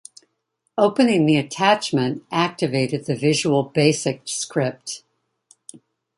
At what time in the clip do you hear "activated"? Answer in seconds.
2.31-3.05